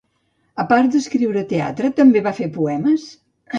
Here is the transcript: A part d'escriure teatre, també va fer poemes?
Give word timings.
A 0.63 0.63
part 0.71 0.89
d'escriure 0.95 1.45
teatre, 1.53 1.93
també 2.01 2.25
va 2.31 2.35
fer 2.41 2.51
poemes? 2.59 3.09